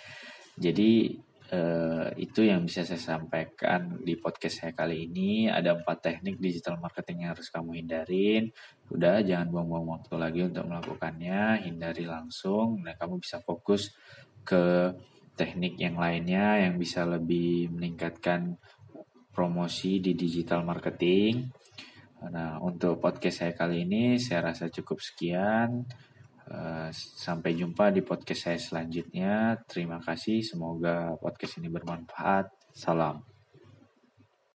jadi 0.59 1.19
Uh, 1.45 2.09
itu 2.17 2.41
yang 2.41 2.65
bisa 2.65 2.81
saya 2.81 2.97
sampaikan 2.97 4.01
di 4.01 4.17
podcast 4.17 4.65
saya 4.65 4.73
kali 4.73 5.05
ini. 5.05 5.45
Ada 5.45 5.77
empat 5.77 6.01
teknik 6.01 6.41
digital 6.41 6.81
marketing 6.81 7.21
yang 7.21 7.37
harus 7.37 7.53
kamu 7.53 7.85
hindarin. 7.85 8.49
Udah, 8.89 9.21
jangan 9.21 9.53
buang-buang 9.53 9.85
waktu 9.93 10.13
lagi 10.17 10.41
untuk 10.41 10.65
melakukannya. 10.65 11.69
Hindari 11.69 12.09
langsung. 12.09 12.81
Nah, 12.81 12.97
kamu 12.97 13.21
bisa 13.21 13.45
fokus 13.45 13.93
ke 14.41 14.89
teknik 15.37 15.77
yang 15.77 16.01
lainnya 16.01 16.65
yang 16.65 16.81
bisa 16.81 17.05
lebih 17.05 17.69
meningkatkan 17.69 18.57
promosi 19.29 20.01
di 20.01 20.17
digital 20.17 20.65
marketing. 20.65 21.45
Nah, 22.25 22.57
untuk 22.57 22.97
podcast 22.97 23.45
saya 23.45 23.53
kali 23.53 23.85
ini, 23.85 24.17
saya 24.17 24.49
rasa 24.49 24.65
cukup 24.73 24.97
sekian. 24.97 25.85
Eh, 26.45 26.89
sampai 26.93 27.57
jumpa 27.57 27.89
di 27.89 28.05
podcast 28.05 28.49
saya 28.49 28.59
selanjutnya. 28.61 29.57
Terima 29.65 29.97
kasih, 29.97 30.45
semoga 30.45 31.17
podcast 31.17 31.57
ini 31.57 31.73
bermanfaat. 31.73 32.53
Salam. 32.69 33.34